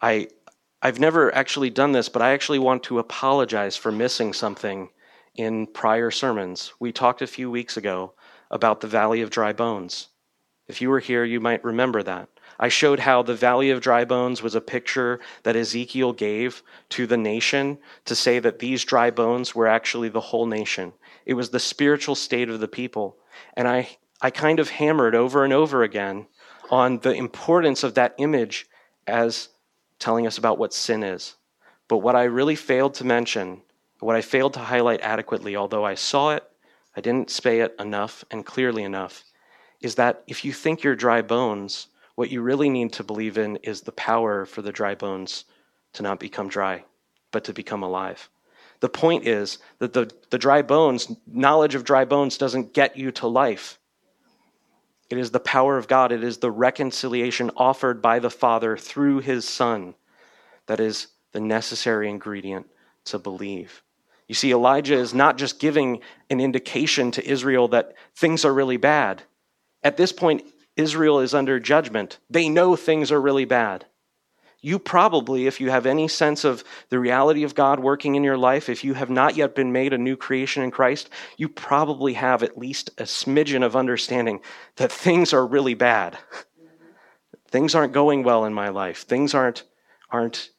[0.00, 0.28] I,
[0.80, 4.88] I've never actually done this, but I actually want to apologize for missing something
[5.34, 6.72] in prior sermons.
[6.78, 8.14] We talked a few weeks ago
[8.50, 10.08] about the Valley of Dry Bones.
[10.68, 12.28] If you were here, you might remember that.
[12.58, 17.06] I showed how the Valley of Dry Bones was a picture that Ezekiel gave to
[17.06, 20.92] the nation to say that these dry bones were actually the whole nation.
[21.26, 23.16] It was the spiritual state of the people.
[23.54, 26.26] And I, I kind of hammered over and over again
[26.70, 28.66] on the importance of that image
[29.06, 29.48] as
[29.98, 31.36] telling us about what sin is.
[31.88, 33.62] But what I really failed to mention,
[33.98, 36.44] what I failed to highlight adequately, although I saw it,
[36.96, 39.24] I didn't say it enough and clearly enough,
[39.80, 43.56] is that if you think you're dry bones, what you really need to believe in
[43.56, 45.46] is the power for the dry bones
[45.94, 46.84] to not become dry,
[47.32, 48.28] but to become alive.
[48.80, 53.10] The point is that the, the dry bones, knowledge of dry bones doesn't get you
[53.12, 53.79] to life.
[55.10, 59.20] It is the power of God, it is the reconciliation offered by the Father through
[59.20, 59.94] his Son
[60.66, 62.66] that is the necessary ingredient
[63.06, 63.82] to believe.
[64.28, 66.00] You see, Elijah is not just giving
[66.30, 69.24] an indication to Israel that things are really bad.
[69.82, 70.44] At this point,
[70.76, 72.18] Israel is under judgment.
[72.30, 73.86] They know things are really bad.
[74.62, 78.36] You probably, if you have any sense of the reality of God working in your
[78.36, 81.08] life, if you have not yet been made a new creation in Christ,
[81.38, 84.40] you probably have at least a smidgen of understanding
[84.76, 86.18] that things are really bad.
[87.50, 89.02] Things aren't going well in my life.
[89.02, 89.64] Things aren't,
[90.10, 90.50] aren't,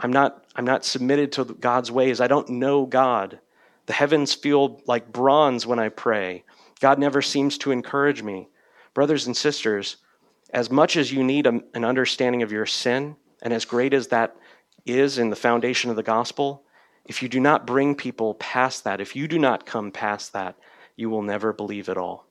[0.00, 2.20] I'm not, I'm not submitted to God's ways.
[2.20, 3.40] I don't know God.
[3.86, 6.44] The heavens feel like bronze when I pray.
[6.80, 8.48] God never seems to encourage me.
[8.94, 9.98] Brothers and sisters,
[10.52, 14.36] as much as you need an understanding of your sin, and as great as that
[14.86, 16.62] is in the foundation of the gospel,
[17.04, 20.56] if you do not bring people past that, if you do not come past that,
[20.96, 22.26] you will never believe at all.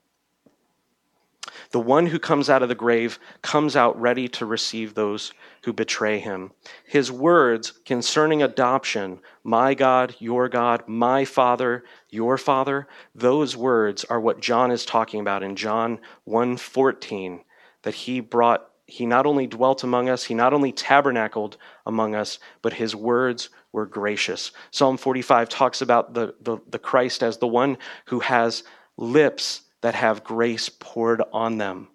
[1.72, 5.32] The one who comes out of the grave comes out ready to receive those
[5.64, 6.52] who betray him.
[6.84, 14.20] His words concerning adoption, my God, your God, my Father, your Father, those words are
[14.20, 17.44] what John is talking about in John 1:14
[17.82, 22.38] that he brought he not only dwelt among us, he not only tabernacled among us,
[22.60, 24.50] but his words were gracious.
[24.72, 28.64] Psalm 45 talks about the, the, the, Christ as the one who has
[28.96, 31.88] lips that have grace poured on them,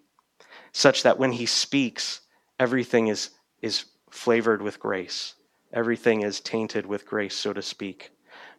[0.72, 2.22] such that when he speaks,
[2.58, 3.30] everything is,
[3.60, 5.34] is flavored with grace.
[5.72, 8.10] Everything is tainted with grace, so to speak.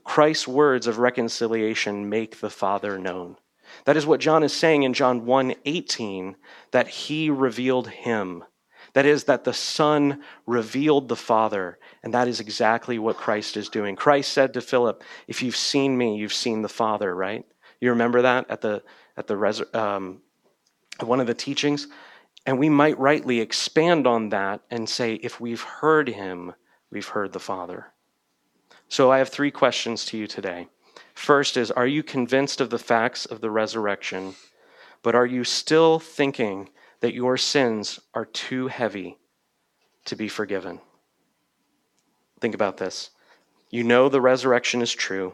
[0.04, 3.38] Christ's words of reconciliation make the Father known.
[3.86, 6.36] That is what John is saying in John 1:18
[6.72, 8.44] that he revealed him.
[8.94, 13.70] That is that the Son revealed the Father, and that is exactly what Christ is
[13.70, 13.96] doing.
[13.96, 17.46] Christ said to Philip, "If you've seen me, you've seen the Father." Right?
[17.80, 18.84] You remember that at the
[19.18, 20.22] at the um,
[21.02, 21.88] one of the teachings,
[22.46, 26.54] and we might rightly expand on that and say, if we've heard him,
[26.90, 27.88] we've heard the Father.
[28.88, 30.70] So I have three questions to you today.
[31.18, 34.36] First is Are you convinced of the facts of the resurrection,
[35.02, 39.18] but are you still thinking that your sins are too heavy
[40.06, 40.80] to be forgiven?
[42.40, 43.10] Think about this.
[43.72, 45.34] You know the resurrection is true.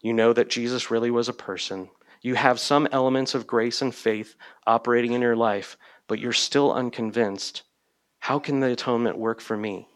[0.00, 1.90] You know that Jesus really was a person.
[2.22, 4.36] You have some elements of grace and faith
[4.68, 7.64] operating in your life, but you're still unconvinced.
[8.20, 9.88] How can the atonement work for me?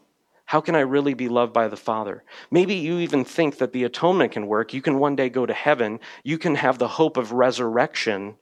[0.53, 2.23] How can I really be loved by the Father?
[2.51, 4.71] Maybe you even think that the atonement can work.
[4.71, 5.99] You can one day go to heaven.
[6.23, 8.35] You can have the hope of resurrection,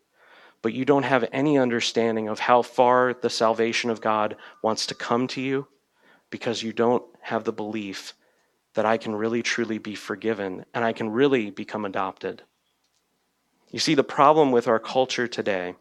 [0.62, 4.94] but you don't have any understanding of how far the salvation of God wants to
[4.94, 5.68] come to you
[6.30, 8.14] because you don't have the belief
[8.74, 12.42] that I can really truly be forgiven and I can really become adopted.
[13.70, 15.76] You see, the problem with our culture today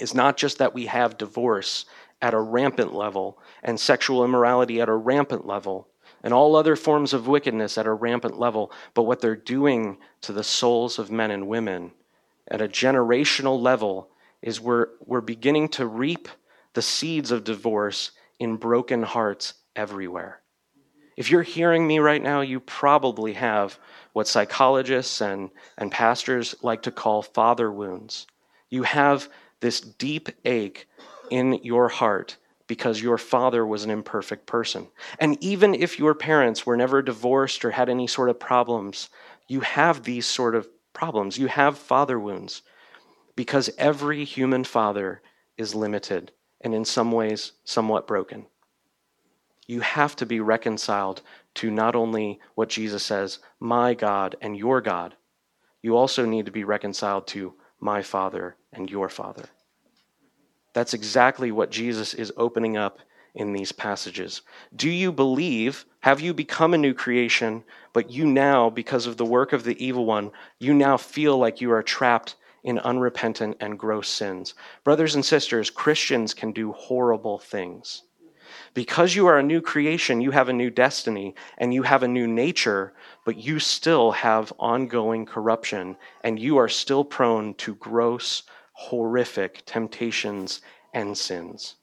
[0.00, 1.84] is not just that we have divorce
[2.22, 5.88] at a rampant level, and sexual immorality at a rampant level,
[6.22, 10.32] and all other forms of wickedness at a rampant level, but what they're doing to
[10.32, 11.92] the souls of men and women
[12.48, 14.10] at a generational level
[14.42, 16.28] is we're, we're beginning to reap
[16.74, 20.40] the seeds of divorce in broken hearts everywhere.
[21.16, 23.78] If you're hearing me right now, you probably have
[24.12, 28.26] what psychologists and, and pastors like to call father wounds.
[28.68, 29.28] You have
[29.60, 30.88] this deep ache
[31.30, 34.88] in your heart because your father was an imperfect person.
[35.18, 39.10] And even if your parents were never divorced or had any sort of problems,
[39.48, 41.38] you have these sort of problems.
[41.38, 42.62] You have father wounds
[43.36, 45.20] because every human father
[45.58, 48.46] is limited and in some ways somewhat broken.
[49.66, 51.22] You have to be reconciled
[51.56, 55.14] to not only what Jesus says, my God and your God,
[55.82, 59.44] you also need to be reconciled to my Father and your Father.
[60.74, 62.98] That's exactly what Jesus is opening up
[63.34, 64.42] in these passages.
[64.76, 65.86] Do you believe?
[66.00, 69.82] Have you become a new creation, but you now, because of the work of the
[69.84, 74.54] evil one, you now feel like you are trapped in unrepentant and gross sins?
[74.84, 78.02] Brothers and sisters, Christians can do horrible things.
[78.72, 82.08] Because you are a new creation, you have a new destiny and you have a
[82.08, 82.92] new nature,
[83.24, 88.42] but you still have ongoing corruption and you are still prone to gross,
[88.74, 90.60] horrific temptations
[90.92, 91.76] and sins.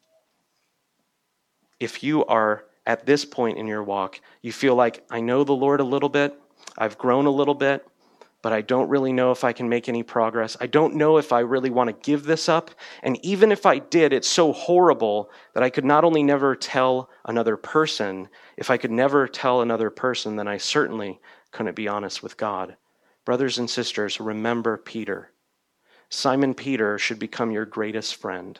[1.79, 5.53] If you are at this point in your walk, you feel like, I know the
[5.53, 6.39] Lord a little bit,
[6.77, 7.87] I've grown a little bit,
[8.41, 10.57] but I don't really know if I can make any progress.
[10.59, 12.71] I don't know if I really want to give this up.
[13.03, 17.09] And even if I did, it's so horrible that I could not only never tell
[17.25, 21.19] another person, if I could never tell another person, then I certainly
[21.51, 22.77] couldn't be honest with God.
[23.25, 25.31] Brothers and sisters, remember Peter.
[26.11, 28.59] Simon Peter should become your greatest friend.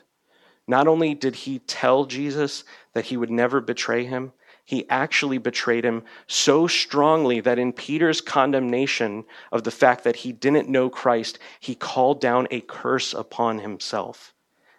[0.68, 4.32] Not only did he tell Jesus that he would never betray him,
[4.64, 10.32] he actually betrayed him so strongly that in Peter's condemnation of the fact that he
[10.32, 14.34] didn't know Christ, he called down a curse upon himself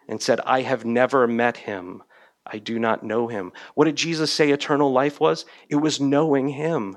[0.09, 2.03] and said, I have never met him.
[2.47, 3.53] I do not know him.
[3.75, 5.45] What did Jesus say eternal life was?
[5.69, 6.97] It was knowing him.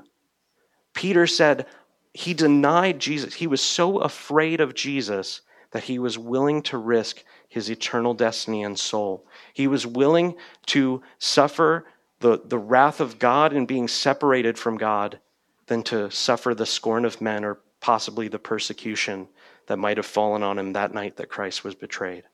[0.94, 1.66] Peter said
[2.14, 3.34] he denied Jesus.
[3.34, 8.62] He was so afraid of Jesus that he was willing to risk his eternal destiny
[8.62, 9.26] and soul.
[9.52, 10.36] He was willing
[10.66, 11.86] to suffer
[12.20, 15.18] the, the wrath of God and being separated from God
[15.66, 19.28] than to suffer the scorn of men or possibly the persecution
[19.66, 22.24] that might have fallen on him that night that Christ was betrayed.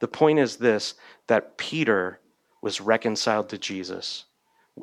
[0.00, 0.94] The point is this
[1.26, 2.20] that Peter
[2.60, 4.24] was reconciled to Jesus.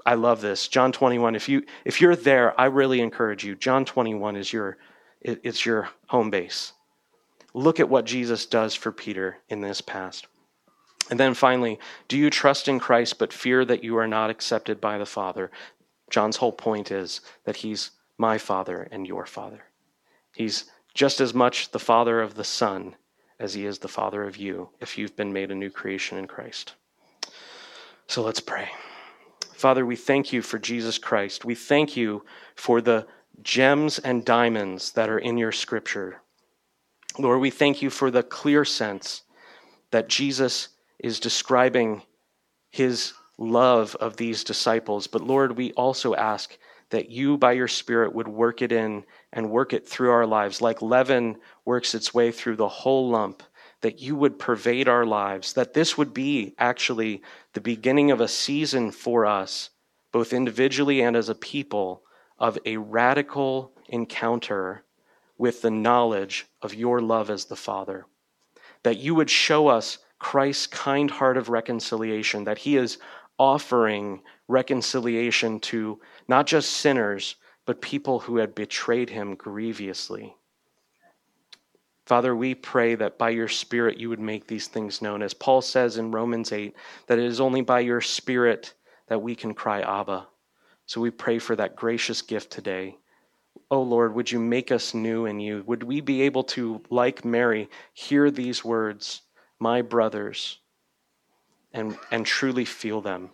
[0.05, 0.67] I love this.
[0.67, 1.35] John 21.
[1.35, 3.55] If you if you're there, I really encourage you.
[3.55, 4.77] John 21 is your
[5.21, 6.73] it's your home base.
[7.53, 10.27] Look at what Jesus does for Peter in this past.
[11.09, 14.79] And then finally, do you trust in Christ but fear that you are not accepted
[14.79, 15.51] by the Father?
[16.09, 19.63] John's whole point is that he's my Father and your Father.
[20.33, 22.95] He's just as much the Father of the Son
[23.39, 26.27] as he is the Father of you if you've been made a new creation in
[26.27, 26.75] Christ.
[28.07, 28.69] So let's pray.
[29.53, 31.45] Father, we thank you for Jesus Christ.
[31.45, 32.23] We thank you
[32.55, 33.07] for the
[33.41, 36.21] gems and diamonds that are in your scripture.
[37.21, 39.23] Lord, we thank you for the clear sense
[39.91, 40.69] that Jesus
[40.99, 42.03] is describing
[42.69, 45.07] his love of these disciples.
[45.07, 46.57] But Lord, we also ask
[46.89, 49.03] that you, by your Spirit, would work it in
[49.33, 53.43] and work it through our lives, like leaven works its way through the whole lump,
[53.81, 57.21] that you would pervade our lives, that this would be actually
[57.53, 59.69] the beginning of a season for us,
[60.11, 62.03] both individually and as a people,
[62.37, 64.83] of a radical encounter
[65.41, 68.05] with the knowledge of your love as the Father.
[68.83, 72.99] That you would show us Christ's kind heart of reconciliation, that he is
[73.39, 80.35] offering reconciliation to not just sinners, but people who had betrayed him grievously.
[82.05, 85.23] Father, we pray that by your Spirit you would make these things known.
[85.23, 86.75] As Paul says in Romans 8,
[87.07, 88.75] that it is only by your Spirit
[89.07, 90.27] that we can cry, Abba.
[90.85, 92.97] So we pray for that gracious gift today.
[93.69, 95.63] Oh Lord, would you make us new in you?
[95.65, 99.21] Would we be able to, like Mary, hear these words?
[99.61, 100.57] my brothers,
[101.71, 103.29] and, and truly feel them.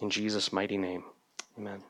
[0.00, 1.04] In Jesus' mighty name,
[1.58, 1.82] amen.